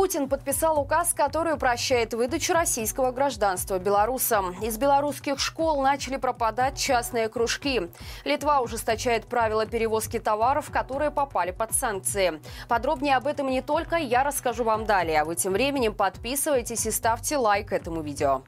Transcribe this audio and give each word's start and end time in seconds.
Путин 0.00 0.30
подписал 0.30 0.80
указ, 0.80 1.12
который 1.12 1.52
упрощает 1.52 2.14
выдачу 2.14 2.54
российского 2.54 3.12
гражданства 3.12 3.78
белорусам. 3.78 4.52
Из 4.62 4.78
белорусских 4.78 5.38
школ 5.38 5.82
начали 5.82 6.16
пропадать 6.16 6.78
частные 6.78 7.28
кружки. 7.28 7.82
Литва 8.24 8.62
ужесточает 8.62 9.26
правила 9.26 9.66
перевозки 9.66 10.18
товаров, 10.18 10.70
которые 10.70 11.10
попали 11.10 11.50
под 11.50 11.74
санкции. 11.74 12.40
Подробнее 12.66 13.16
об 13.16 13.26
этом 13.26 13.50
не 13.50 13.60
только 13.60 13.96
я 13.96 14.24
расскажу 14.24 14.64
вам 14.64 14.86
далее. 14.86 15.20
А 15.20 15.26
вы 15.26 15.36
тем 15.36 15.52
временем 15.52 15.92
подписывайтесь 15.92 16.86
и 16.86 16.90
ставьте 16.90 17.36
лайк 17.36 17.70
этому 17.70 18.00
видео. 18.00 18.40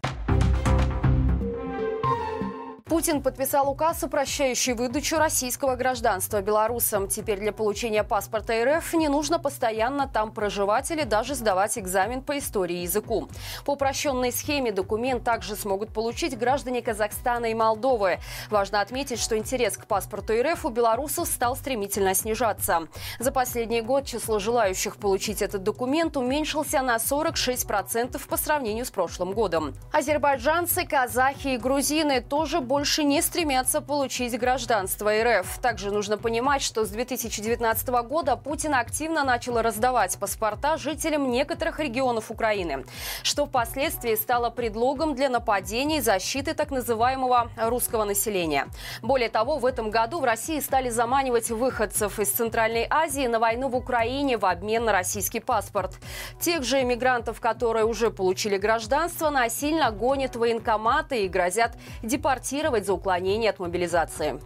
Путин 2.93 3.23
подписал 3.23 3.71
указ, 3.71 4.03
упрощающий 4.03 4.75
выдачу 4.75 5.17
российского 5.17 5.77
гражданства 5.77 6.43
белорусам. 6.43 7.09
Теперь 7.09 7.39
для 7.39 7.51
получения 7.51 8.05
паспорта 8.05 8.53
РФ 8.67 8.93
не 8.93 9.09
нужно 9.09 9.39
постоянно 9.39 10.07
там 10.07 10.31
проживать 10.31 10.91
или 10.91 11.05
даже 11.05 11.35
сдавать 11.35 11.79
экзамен 11.79 12.21
по 12.21 12.37
истории 12.37 12.81
и 12.81 12.83
языку. 12.83 13.31
По 13.65 13.71
упрощенной 13.71 14.31
схеме 14.31 14.73
документ 14.73 15.25
также 15.25 15.57
смогут 15.57 15.89
получить 15.95 16.39
граждане 16.39 16.83
Казахстана 16.83 17.47
и 17.47 17.55
Молдовы. 17.55 18.19
Важно 18.51 18.83
отметить, 18.83 19.21
что 19.21 19.39
интерес 19.39 19.79
к 19.79 19.87
паспорту 19.87 20.35
РФ 20.43 20.63
у 20.67 20.69
белорусов 20.69 21.29
стал 21.29 21.57
стремительно 21.57 22.13
снижаться. 22.13 22.89
За 23.19 23.33
последний 23.33 23.81
год 23.81 24.05
число 24.05 24.39
желающих 24.39 24.99
получить 24.99 25.41
этот 25.41 25.63
документ 25.63 26.19
уменьшился 26.19 26.83
на 26.83 26.97
46% 26.97 28.21
по 28.29 28.37
сравнению 28.37 28.85
с 28.85 28.91
прошлым 28.91 29.33
годом. 29.33 29.73
Азербайджанцы, 29.93 30.85
казахи 30.85 31.55
и 31.55 31.57
грузины 31.57 32.21
тоже 32.21 32.61
больше 32.61 32.82
больше 32.83 33.05
не 33.05 33.23
стремятся 33.23 33.81
получить 33.81 34.37
гражданство 34.37 35.13
РФ. 35.23 35.59
Также 35.59 35.93
нужно 35.93 36.19
понимать, 36.19 36.63
что 36.63 36.85
с 36.85 36.89
2019 36.89 37.89
года 38.09 38.35
Путин 38.35 38.75
активно 38.75 39.23
начал 39.23 39.63
раздавать 39.63 40.19
паспорта 40.19 40.77
жителям 40.79 41.31
некоторых 41.31 41.79
регионов 41.79 42.33
Украины, 42.33 42.85
что 43.23 43.47
впоследствии 43.47 44.17
стало 44.17 44.51
предлогом 44.51 45.15
для 45.15 45.29
нападений 45.29 45.99
и 45.99 46.01
защиты 46.01 46.55
так 46.55 46.73
называемого 46.73 47.53
русского 47.57 48.03
населения. 48.03 48.67
Более 49.01 49.29
того, 49.29 49.59
в 49.59 49.67
этом 49.67 49.91
году 49.91 50.19
в 50.19 50.25
России 50.25 50.59
стали 50.59 50.91
заманивать 50.91 51.51
выходцев 51.51 52.19
из 52.19 52.33
Центральной 52.33 52.89
Азии 52.91 53.29
на 53.29 53.39
войну 53.39 53.69
в 53.69 53.77
Украине 53.77 54.39
в 54.39 54.45
обмен 54.45 54.87
на 54.87 54.91
российский 54.91 55.39
паспорт. 55.39 56.01
Тех 56.41 56.65
же 56.65 56.83
иммигрантов, 56.83 57.41
которые 57.41 57.85
уже 57.85 58.11
получили 58.11 58.57
гражданство, 58.57 59.31
насильно 59.31 59.93
гонят 59.93 60.35
военкоматы 60.35 61.25
и 61.25 61.29
грозят 61.29 61.77
депортировать 62.03 62.72
за 62.81 62.95
уклонение 62.95 63.51
от 63.51 63.59
мобилизации. 63.59 64.39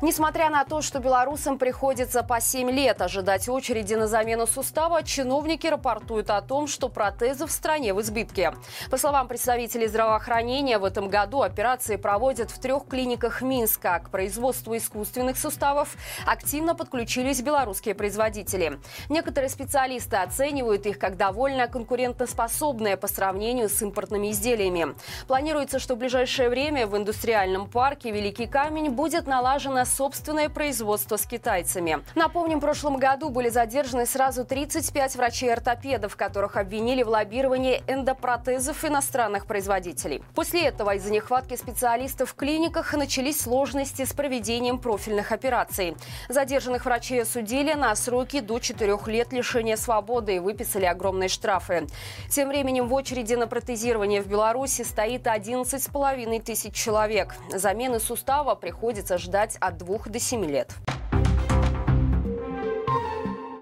Несмотря 0.00 0.48
на 0.48 0.64
то, 0.64 0.80
что 0.80 1.00
белорусам 1.00 1.58
приходится 1.58 2.22
по 2.22 2.40
7 2.40 2.70
лет 2.70 3.02
ожидать 3.02 3.48
очереди 3.48 3.94
на 3.94 4.06
замену 4.06 4.46
сустава, 4.46 5.02
чиновники 5.02 5.66
рапортуют 5.66 6.30
о 6.30 6.40
том, 6.40 6.68
что 6.68 6.88
протезы 6.88 7.46
в 7.46 7.50
стране 7.50 7.92
в 7.92 8.00
избытке. 8.00 8.54
По 8.92 8.96
словам 8.96 9.26
представителей 9.26 9.88
здравоохранения, 9.88 10.78
в 10.78 10.84
этом 10.84 11.08
году 11.08 11.42
операции 11.42 11.96
проводят 11.96 12.52
в 12.52 12.60
трех 12.60 12.86
клиниках 12.86 13.42
Минска. 13.42 13.98
К 13.98 14.10
производству 14.10 14.76
искусственных 14.76 15.36
суставов 15.36 15.96
активно 16.24 16.76
подключились 16.76 17.42
белорусские 17.42 17.96
производители. 17.96 18.78
Некоторые 19.08 19.50
специалисты 19.50 20.14
оценивают 20.14 20.86
их 20.86 21.00
как 21.00 21.16
довольно 21.16 21.66
конкурентоспособные 21.66 22.96
по 22.96 23.08
сравнению 23.08 23.68
с 23.68 23.82
импортными 23.82 24.30
изделиями. 24.30 24.94
Планируется, 25.26 25.80
что 25.80 25.96
в 25.96 25.98
ближайшее 25.98 26.50
время 26.50 26.86
в 26.86 26.96
индустриальном 26.96 27.68
парке 27.68 28.12
«Великий 28.12 28.46
камень» 28.46 28.90
будет 28.90 29.26
налажена 29.26 29.87
собственное 29.88 30.48
производство 30.48 31.16
с 31.16 31.26
китайцами. 31.26 32.04
Напомним, 32.14 32.58
в 32.58 32.60
прошлом 32.60 32.98
году 32.98 33.30
были 33.30 33.48
задержаны 33.48 34.06
сразу 34.06 34.44
35 34.44 35.16
врачей-ортопедов, 35.16 36.16
которых 36.16 36.56
обвинили 36.56 37.02
в 37.02 37.08
лоббировании 37.08 37.82
эндопротезов 37.86 38.84
иностранных 38.84 39.46
производителей. 39.46 40.22
После 40.34 40.64
этого 40.64 40.94
из-за 40.94 41.10
нехватки 41.10 41.56
специалистов 41.56 42.30
в 42.30 42.34
клиниках 42.34 42.92
начались 42.94 43.40
сложности 43.40 44.04
с 44.04 44.12
проведением 44.12 44.78
профильных 44.78 45.32
операций. 45.32 45.96
Задержанных 46.28 46.84
врачей 46.84 47.22
осудили 47.22 47.72
на 47.72 47.94
сроки 47.96 48.40
до 48.40 48.58
4 48.58 48.98
лет 49.06 49.32
лишения 49.32 49.76
свободы 49.76 50.36
и 50.36 50.38
выписали 50.38 50.84
огромные 50.84 51.28
штрафы. 51.28 51.86
Тем 52.30 52.48
временем 52.48 52.88
в 52.88 52.94
очереди 52.94 53.34
на 53.34 53.46
протезирование 53.46 54.22
в 54.22 54.26
Беларуси 54.26 54.82
стоит 54.82 55.26
11,5 55.26 56.42
тысяч 56.42 56.74
человек. 56.74 57.34
Замены 57.52 58.00
сустава 58.00 58.54
приходится 58.54 59.16
ждать 59.16 59.56
от 59.60 59.77
двух 59.78 60.08
до 60.08 60.18
семи 60.18 60.46
лет. 60.48 60.74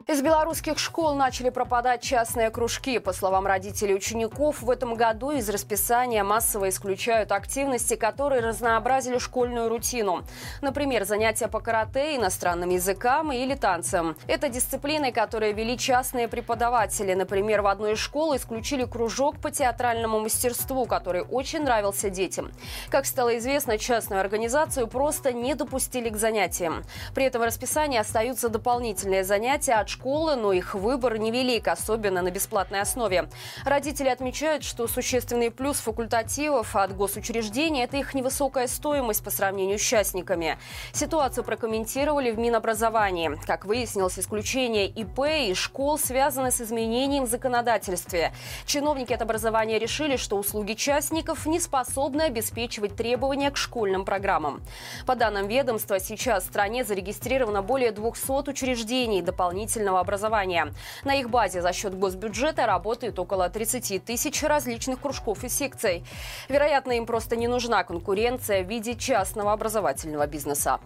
Из 0.08 0.22
белорусских 0.22 0.78
школ 0.78 1.16
начали 1.16 1.50
пропадать 1.50 2.00
частные 2.00 2.50
кружки. 2.50 3.00
По 3.00 3.12
словам 3.12 3.44
родителей 3.44 3.92
учеников, 3.92 4.62
в 4.62 4.70
этом 4.70 4.94
году 4.94 5.32
из 5.32 5.48
расписания 5.48 6.22
массово 6.22 6.68
исключают 6.68 7.32
активности, 7.32 7.96
которые 7.96 8.40
разнообразили 8.40 9.18
школьную 9.18 9.68
рутину. 9.68 10.22
Например, 10.62 11.04
занятия 11.04 11.48
по 11.48 11.58
карате, 11.58 12.14
иностранным 12.14 12.70
языкам 12.70 13.32
или 13.32 13.56
танцам. 13.56 14.16
Это 14.28 14.48
дисциплины, 14.48 15.10
которые 15.10 15.52
вели 15.52 15.76
частные 15.76 16.28
преподаватели. 16.28 17.12
Например, 17.14 17.62
в 17.62 17.66
одной 17.66 17.94
из 17.94 17.98
школ 17.98 18.36
исключили 18.36 18.84
кружок 18.84 19.40
по 19.40 19.50
театральному 19.50 20.20
мастерству, 20.20 20.86
который 20.86 21.22
очень 21.22 21.64
нравился 21.64 22.10
детям. 22.10 22.52
Как 22.90 23.06
стало 23.06 23.36
известно, 23.38 23.76
частную 23.76 24.20
организацию 24.20 24.86
просто 24.86 25.32
не 25.32 25.56
допустили 25.56 26.10
к 26.10 26.16
занятиям. 26.16 26.84
При 27.12 27.24
этом 27.24 27.42
в 27.42 27.44
расписании 27.44 27.98
остаются 27.98 28.48
дополнительные 28.48 29.24
занятия 29.24 29.72
от 29.72 29.88
школы, 29.88 29.96
но 30.06 30.52
их 30.52 30.74
выбор 30.74 31.18
невелик, 31.18 31.66
особенно 31.66 32.22
на 32.22 32.30
бесплатной 32.30 32.80
основе. 32.80 33.28
Родители 33.64 34.08
отмечают, 34.08 34.62
что 34.62 34.86
существенный 34.86 35.50
плюс 35.50 35.78
факультативов 35.78 36.76
от 36.76 36.96
госучреждений– 36.96 37.82
это 37.84 37.96
их 37.96 38.14
невысокая 38.14 38.68
стоимость 38.68 39.24
по 39.24 39.30
сравнению 39.30 39.78
с 39.78 39.82
частниками. 39.82 40.58
Ситуацию 40.92 41.42
прокомментировали 41.42 42.30
в 42.30 42.38
Минобразовании. 42.38 43.36
Как 43.46 43.64
выяснилось, 43.64 44.18
исключение 44.18 44.86
ИП 44.86 45.20
и 45.48 45.54
школ 45.54 45.98
связаны 45.98 46.52
с 46.52 46.60
изменением 46.60 47.24
в 47.24 47.28
законодательстве. 47.28 48.32
Чиновники 48.64 49.12
от 49.12 49.22
образования 49.22 49.80
решили, 49.80 50.16
что 50.16 50.36
услуги 50.36 50.74
частников 50.74 51.46
не 51.46 51.58
способны 51.58 52.22
обеспечивать 52.22 52.94
требования 52.94 53.50
к 53.50 53.56
школьным 53.56 54.04
программам. 54.04 54.62
По 55.04 55.16
данным 55.16 55.48
ведомства, 55.48 55.98
сейчас 55.98 56.44
в 56.44 56.46
стране 56.46 56.84
зарегистрировано 56.84 57.62
более 57.62 57.90
200 57.90 58.50
учреждений 58.50 59.20
дополнительно 59.20 59.85
профильного 59.86 60.00
образования. 60.00 60.72
На 61.04 61.14
их 61.14 61.30
базе 61.30 61.62
за 61.62 61.72
счет 61.72 61.94
госбюджета 61.94 62.66
работает 62.66 63.18
около 63.18 63.48
30 63.48 64.04
тысяч 64.04 64.42
различных 64.42 65.00
кружков 65.00 65.44
и 65.44 65.48
секций. 65.48 66.04
Вероятно, 66.48 66.92
им 66.92 67.06
просто 67.06 67.36
не 67.36 67.48
нужна 67.48 67.84
конкуренция 67.84 68.64
в 68.64 68.68
виде 68.68 68.94
частного 68.94 69.52
образовательного 69.52 70.26
бизнеса. 70.26 70.80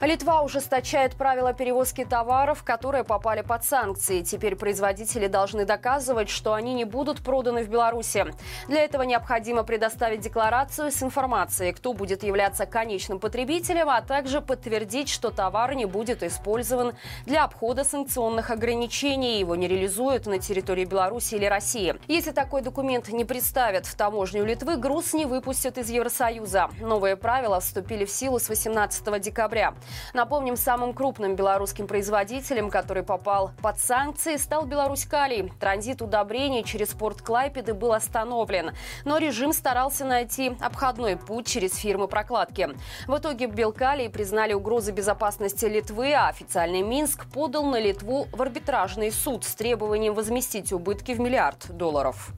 Литва 0.00 0.42
ужесточает 0.42 1.16
правила 1.16 1.52
перевозки 1.52 2.04
товаров, 2.04 2.62
которые 2.62 3.02
попали 3.02 3.42
под 3.42 3.64
санкции. 3.64 4.22
Теперь 4.22 4.54
производители 4.54 5.26
должны 5.26 5.64
доказывать, 5.64 6.28
что 6.28 6.54
они 6.54 6.74
не 6.74 6.84
будут 6.84 7.20
проданы 7.20 7.64
в 7.64 7.68
Беларуси. 7.68 8.26
Для 8.68 8.84
этого 8.84 9.02
необходимо 9.02 9.64
предоставить 9.64 10.20
декларацию 10.20 10.92
с 10.92 11.02
информацией, 11.02 11.72
кто 11.72 11.94
будет 11.94 12.22
являться 12.22 12.64
конечным 12.64 13.18
потребителем, 13.18 13.90
а 13.90 14.00
также 14.00 14.40
подтвердить, 14.40 15.08
что 15.08 15.30
товар 15.32 15.74
не 15.74 15.84
будет 15.84 16.22
использован 16.22 16.94
для 17.26 17.42
обхода 17.42 17.82
санкционных 17.82 18.50
ограничений 18.50 19.40
его 19.40 19.56
не 19.56 19.66
реализуют 19.66 20.26
на 20.26 20.38
территории 20.38 20.84
Беларуси 20.84 21.34
или 21.34 21.46
России. 21.46 21.96
Если 22.06 22.30
такой 22.30 22.62
документ 22.62 23.08
не 23.08 23.24
представят 23.24 23.84
в 23.84 23.96
таможню 23.96 24.44
Литвы, 24.44 24.76
груз 24.76 25.12
не 25.12 25.26
выпустят 25.26 25.76
из 25.76 25.90
Евросоюза. 25.90 26.70
Новые 26.80 27.16
правила 27.16 27.58
вступили 27.58 28.04
в 28.04 28.10
силу 28.12 28.38
с 28.38 28.48
18 28.48 29.20
декабря. 29.20 29.74
Напомним, 30.12 30.56
самым 30.56 30.92
крупным 30.92 31.36
белорусским 31.36 31.86
производителем, 31.86 32.70
который 32.70 33.02
попал 33.02 33.52
под 33.62 33.78
санкции, 33.78 34.36
стал 34.36 34.66
Беларусь 34.66 35.04
Калий. 35.04 35.52
Транзит 35.60 36.02
удобрений 36.02 36.64
через 36.64 36.88
порт 36.88 37.22
Клайпеды 37.22 37.74
был 37.74 37.92
остановлен. 37.92 38.72
Но 39.04 39.18
режим 39.18 39.52
старался 39.52 40.04
найти 40.04 40.56
обходной 40.60 41.16
путь 41.16 41.46
через 41.46 41.76
фирмы 41.76 42.08
прокладки. 42.08 42.70
В 43.06 43.16
итоге 43.18 43.46
Белкалий 43.46 44.08
признали 44.08 44.54
угрозы 44.54 44.92
безопасности 44.92 45.66
Литвы, 45.66 46.12
а 46.12 46.28
официальный 46.28 46.82
Минск 46.82 47.26
подал 47.26 47.64
на 47.64 47.78
Литву 47.78 48.26
в 48.32 48.42
арбитражный 48.42 49.10
суд 49.10 49.44
с 49.44 49.54
требованием 49.54 50.14
возместить 50.14 50.72
убытки 50.72 51.12
в 51.12 51.20
миллиард 51.20 51.66
долларов. 51.70 52.32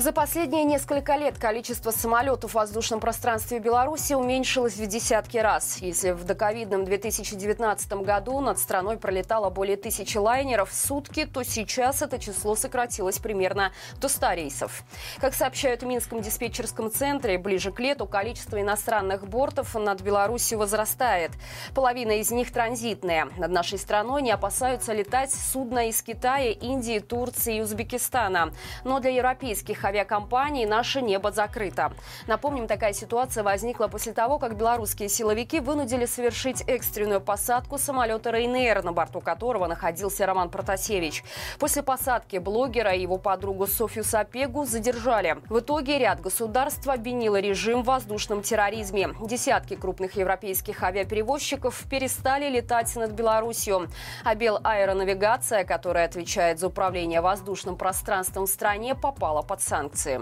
За 0.00 0.12
последние 0.12 0.64
несколько 0.64 1.16
лет 1.16 1.36
количество 1.36 1.90
самолетов 1.90 2.52
в 2.52 2.54
воздушном 2.54 3.00
пространстве 3.00 3.58
Беларуси 3.58 4.14
уменьшилось 4.14 4.76
в 4.76 4.86
десятки 4.86 5.36
раз. 5.36 5.76
Если 5.82 6.12
в 6.12 6.24
доковидном 6.24 6.86
2019 6.86 7.92
году 7.92 8.40
над 8.40 8.58
страной 8.58 8.96
пролетало 8.96 9.50
более 9.50 9.76
тысячи 9.76 10.16
лайнеров 10.16 10.70
в 10.70 10.74
сутки, 10.74 11.26
то 11.26 11.42
сейчас 11.42 12.00
это 12.00 12.18
число 12.18 12.56
сократилось 12.56 13.18
примерно 13.18 13.72
до 14.00 14.08
100 14.08 14.32
рейсов. 14.32 14.84
Как 15.18 15.34
сообщают 15.34 15.82
в 15.82 15.86
Минском 15.86 16.22
диспетчерском 16.22 16.90
центре, 16.90 17.36
ближе 17.36 17.70
к 17.70 17.78
лету 17.78 18.06
количество 18.06 18.58
иностранных 18.58 19.28
бортов 19.28 19.74
над 19.74 20.00
Беларусью 20.00 20.60
возрастает. 20.60 21.32
Половина 21.74 22.12
из 22.12 22.30
них 22.30 22.50
транзитные. 22.54 23.26
Над 23.36 23.50
нашей 23.50 23.76
страной 23.76 24.22
не 24.22 24.30
опасаются 24.30 24.94
летать 24.94 25.30
судна 25.30 25.90
из 25.90 26.00
Китая, 26.00 26.52
Индии, 26.52 27.00
Турции 27.00 27.58
и 27.58 27.60
Узбекистана. 27.60 28.54
Но 28.82 28.98
для 29.00 29.10
европейских 29.10 29.89
авиакомпаний 29.90 30.66
наше 30.66 31.02
небо 31.02 31.32
закрыто. 31.32 31.92
Напомним, 32.26 32.66
такая 32.66 32.92
ситуация 32.92 33.42
возникла 33.42 33.88
после 33.88 34.12
того, 34.12 34.38
как 34.38 34.56
белорусские 34.56 35.08
силовики 35.08 35.60
вынудили 35.60 36.06
совершить 36.06 36.62
экстренную 36.66 37.20
посадку 37.20 37.78
самолета 37.78 38.30
Рейнер, 38.30 38.82
на 38.82 38.92
борту 38.92 39.20
которого 39.20 39.66
находился 39.66 40.26
Роман 40.26 40.48
Протасевич. 40.48 41.24
После 41.58 41.82
посадки 41.82 42.38
блогера 42.38 42.92
и 42.92 43.02
его 43.02 43.18
подругу 43.18 43.66
Софью 43.66 44.04
Сапегу 44.04 44.64
задержали. 44.64 45.38
В 45.48 45.58
итоге 45.58 45.98
ряд 45.98 46.20
государств 46.20 46.86
обвинило 46.88 47.40
режим 47.40 47.82
в 47.82 47.86
воздушном 47.86 48.42
терроризме. 48.42 49.10
Десятки 49.20 49.74
крупных 49.74 50.16
европейских 50.16 50.82
авиаперевозчиков 50.82 51.84
перестали 51.90 52.48
летать 52.48 52.94
над 52.96 53.10
Беларусью. 53.10 53.88
А 54.24 54.34
Белаэронавигация, 54.34 55.64
которая 55.64 56.06
отвечает 56.06 56.60
за 56.60 56.68
управление 56.68 57.20
воздушным 57.20 57.76
пространством 57.76 58.46
в 58.46 58.50
стране, 58.50 58.94
попала 58.94 59.42
под 59.42 59.60
санкции 59.60 59.79
санкции 59.80 60.20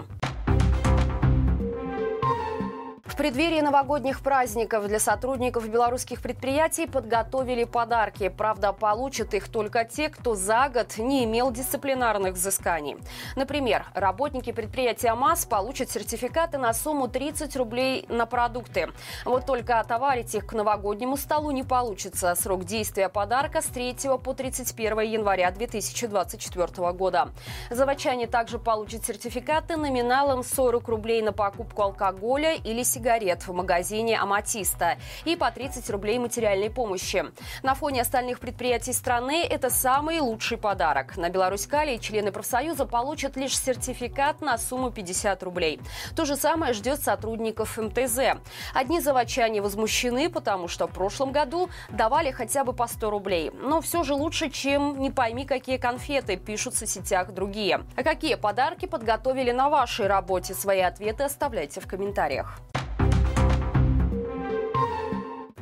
преддверии 3.19 3.59
новогодних 3.59 4.21
праздников 4.21 4.87
для 4.87 4.97
сотрудников 4.97 5.67
белорусских 5.67 6.21
предприятий 6.21 6.87
подготовили 6.87 7.65
подарки. 7.65 8.29
Правда, 8.29 8.71
получат 8.71 9.33
их 9.33 9.49
только 9.49 9.83
те, 9.83 10.07
кто 10.07 10.35
за 10.35 10.69
год 10.73 10.97
не 10.97 11.25
имел 11.25 11.51
дисциплинарных 11.51 12.35
взысканий. 12.35 12.95
Например, 13.35 13.85
работники 13.93 14.53
предприятия 14.53 15.13
МАЗ 15.15 15.47
получат 15.47 15.91
сертификаты 15.91 16.57
на 16.57 16.73
сумму 16.73 17.09
30 17.09 17.57
рублей 17.57 18.05
на 18.07 18.25
продукты. 18.25 18.87
Вот 19.25 19.45
только 19.45 19.81
отоварить 19.81 20.33
их 20.33 20.45
к 20.45 20.53
новогоднему 20.53 21.17
столу 21.17 21.51
не 21.51 21.63
получится. 21.63 22.33
Срок 22.35 22.63
действия 22.63 23.09
подарка 23.09 23.61
с 23.61 23.65
3 23.65 23.97
по 24.23 24.33
31 24.33 25.01
января 25.01 25.51
2024 25.51 26.93
года. 26.93 27.31
Заводчане 27.69 28.27
также 28.27 28.59
получат 28.59 29.03
сертификаты 29.03 29.75
номиналом 29.75 30.41
40 30.41 30.87
рублей 30.87 31.21
на 31.21 31.33
покупку 31.33 31.81
алкоголя 31.81 32.53
или 32.53 32.81
сигарет 32.83 33.08
сигарет 33.09 33.47
в 33.47 33.53
магазине 33.53 34.19
«Аматиста» 34.19 34.99
и 35.25 35.35
по 35.35 35.49
30 35.49 35.89
рублей 35.89 36.19
материальной 36.19 36.69
помощи. 36.69 37.25
На 37.63 37.73
фоне 37.73 38.01
остальных 38.01 38.39
предприятий 38.39 38.93
страны 38.93 39.43
это 39.49 39.71
самый 39.71 40.19
лучший 40.19 40.59
подарок. 40.59 41.17
На 41.17 41.29
Беларусь-Калии 41.29 41.97
члены 41.97 42.31
профсоюза 42.31 42.85
получат 42.85 43.35
лишь 43.35 43.57
сертификат 43.57 44.41
на 44.41 44.59
сумму 44.59 44.91
50 44.91 45.41
рублей. 45.41 45.81
То 46.15 46.25
же 46.25 46.35
самое 46.35 46.73
ждет 46.73 47.01
сотрудников 47.01 47.79
МТЗ. 47.79 48.37
Одни 48.75 48.99
заводчане 48.99 49.63
возмущены, 49.63 50.29
потому 50.29 50.67
что 50.67 50.85
в 50.85 50.91
прошлом 50.91 51.31
году 51.31 51.69
давали 51.89 52.29
хотя 52.29 52.63
бы 52.63 52.73
по 52.73 52.85
100 52.85 53.09
рублей. 53.09 53.51
Но 53.59 53.81
все 53.81 54.03
же 54.03 54.13
лучше, 54.13 54.51
чем 54.51 54.99
не 54.99 55.09
пойми 55.09 55.45
какие 55.45 55.77
конфеты, 55.77 56.37
пишут 56.37 56.75
в 56.75 56.85
сетях 56.85 57.31
другие. 57.31 57.81
А 57.95 58.03
какие 58.03 58.35
подарки 58.35 58.85
подготовили 58.85 59.51
на 59.51 59.69
вашей 59.69 60.05
работе? 60.05 60.53
Свои 60.53 60.81
ответы 60.81 61.23
оставляйте 61.23 61.81
в 61.81 61.87
комментариях. 61.87 62.59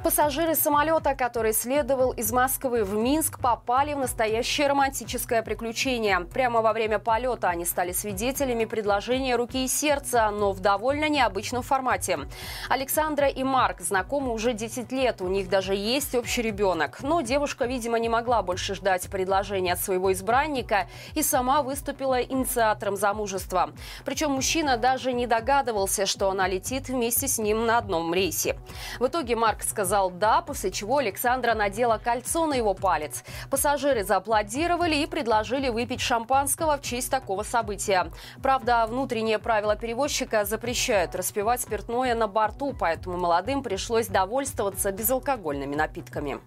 Пассажиры 0.03 0.55
самолета, 0.55 1.15
который 1.15 1.53
следовал 1.53 2.11
из 2.11 2.31
Москвы 2.31 2.83
в 2.83 2.93
Минск, 2.93 3.39
попали 3.39 3.93
в 3.93 3.97
настоящее 3.97 4.67
романтическое 4.67 5.41
приключение. 5.41 6.19
Прямо 6.21 6.61
во 6.61 6.71
время 6.71 6.99
полета 6.99 7.49
они 7.49 7.65
стали 7.65 7.91
свидетелями 7.91 8.65
предложения 8.65 9.35
руки 9.35 9.65
и 9.65 9.67
сердца, 9.67 10.29
но 10.29 10.53
в 10.53 10.59
довольно 10.59 11.09
необычном 11.09 11.63
формате. 11.63 12.19
Александра 12.69 13.27
и 13.27 13.43
Марк 13.43 13.81
знакомы 13.81 14.33
уже 14.33 14.53
10 14.53 14.91
лет, 14.91 15.21
у 15.21 15.27
них 15.27 15.49
даже 15.49 15.73
есть 15.73 16.15
общий 16.15 16.43
ребенок. 16.43 16.99
Но 17.01 17.21
девушка, 17.21 17.65
видимо, 17.65 17.97
не 17.97 18.07
могла 18.07 18.43
больше 18.43 18.75
ждать 18.75 19.09
предложения 19.09 19.73
от 19.73 19.79
своего 19.79 20.13
избранника 20.13 20.87
и 21.15 21.23
сама 21.23 21.63
выступила 21.63 22.21
инициатором 22.21 22.95
замужества. 22.95 23.71
Причем 24.05 24.31
мужчина 24.31 24.77
даже 24.77 25.11
не 25.11 25.25
догадывался, 25.27 26.05
что 26.05 26.29
она 26.29 26.47
летит 26.47 26.87
вместе 26.87 27.27
с 27.27 27.39
ним 27.39 27.65
на 27.65 27.79
одном 27.79 28.13
рейсе. 28.13 28.57
В 28.99 29.07
итоге 29.07 29.35
Марк 29.35 29.63
сказал, 29.63 29.96
сказал 29.97 30.11
«да», 30.11 30.41
после 30.41 30.69
чего 30.71 30.97
Александра 30.97 31.55
надела 31.55 31.97
кольцо 31.97 32.45
на 32.45 32.53
его 32.53 32.75
палец. 32.75 33.23
Пассажиры 33.49 34.03
зааплодировали 34.03 34.95
и 34.95 35.07
предложили 35.07 35.69
выпить 35.69 36.01
шампанского 36.01 36.77
в 36.77 36.81
честь 36.83 37.09
такого 37.09 37.41
события. 37.41 38.11
Правда, 38.43 38.85
внутренние 38.87 39.39
правила 39.39 39.75
перевозчика 39.75 40.45
запрещают 40.45 41.15
распивать 41.15 41.61
спиртное 41.61 42.13
на 42.13 42.27
борту, 42.27 42.75
поэтому 42.79 43.17
молодым 43.17 43.63
пришлось 43.63 44.07
довольствоваться 44.07 44.91
безалкогольными 44.91 45.75
напитками. 45.75 46.39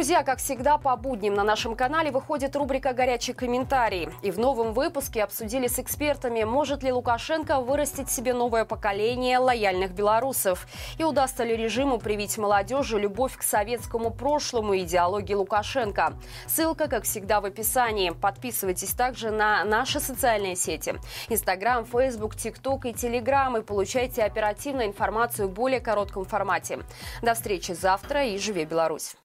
Друзья, 0.00 0.22
как 0.22 0.38
всегда, 0.38 0.78
по 0.78 0.96
будням 0.96 1.34
на 1.34 1.44
нашем 1.44 1.76
канале 1.76 2.10
выходит 2.10 2.56
рубрика 2.56 2.94
«Горячий 2.94 3.34
комментарий». 3.34 4.08
И 4.22 4.30
в 4.30 4.38
новом 4.38 4.72
выпуске 4.72 5.22
обсудили 5.22 5.66
с 5.66 5.78
экспертами, 5.78 6.42
может 6.44 6.82
ли 6.82 6.90
Лукашенко 6.90 7.60
вырастить 7.60 8.10
себе 8.10 8.32
новое 8.32 8.64
поколение 8.64 9.36
лояльных 9.36 9.92
белорусов. 9.92 10.66
И 10.96 11.04
удастся 11.04 11.44
ли 11.44 11.54
режиму 11.54 11.98
привить 11.98 12.38
молодежи 12.38 12.98
любовь 12.98 13.36
к 13.36 13.42
советскому 13.42 14.10
прошлому 14.10 14.72
и 14.72 14.84
идеологии 14.84 15.34
Лукашенко. 15.34 16.14
Ссылка, 16.46 16.88
как 16.88 17.04
всегда, 17.04 17.42
в 17.42 17.44
описании. 17.44 18.08
Подписывайтесь 18.08 18.94
также 18.94 19.30
на 19.30 19.64
наши 19.64 20.00
социальные 20.00 20.56
сети. 20.56 20.94
Инстаграм, 21.28 21.84
Фейсбук, 21.84 22.36
ТикТок 22.36 22.86
и 22.86 22.94
Телеграм. 22.94 23.58
И 23.58 23.60
получайте 23.60 24.22
оперативную 24.22 24.86
информацию 24.86 25.48
в 25.48 25.52
более 25.52 25.80
коротком 25.80 26.24
формате. 26.24 26.78
До 27.20 27.34
встречи 27.34 27.72
завтра 27.72 28.24
и 28.24 28.38
живи 28.38 28.64
Беларусь! 28.64 29.14